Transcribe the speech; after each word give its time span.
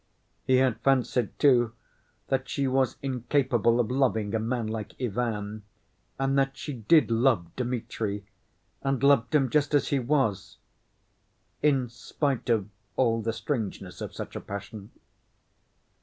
He 0.45 0.55
had 0.55 0.79
fancied, 0.79 1.37
too, 1.37 1.73
that 2.29 2.49
she 2.49 2.65
was 2.67 2.97
incapable 3.03 3.79
of 3.79 3.91
loving 3.91 4.33
a 4.33 4.39
man 4.39 4.65
like 4.65 4.95
Ivan, 4.99 5.61
and 6.17 6.35
that 6.39 6.57
she 6.57 6.73
did 6.73 7.11
love 7.11 7.55
Dmitri, 7.55 8.25
and 8.81 9.03
loved 9.03 9.35
him 9.35 9.47
just 9.47 9.75
as 9.75 9.89
he 9.89 9.99
was, 9.99 10.57
in 11.61 11.87
spite 11.87 12.49
of 12.49 12.67
all 12.95 13.21
the 13.21 13.31
strangeness 13.31 14.01
of 14.01 14.15
such 14.15 14.35
a 14.35 14.41
passion. 14.41 14.89